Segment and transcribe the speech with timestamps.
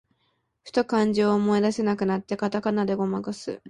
[0.63, 3.59] ふと漢字を思い出せなくなって、カタカナでごまかす